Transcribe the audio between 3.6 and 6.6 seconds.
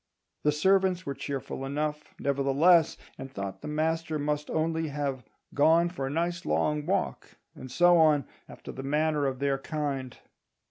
the master must only have "gone for a nice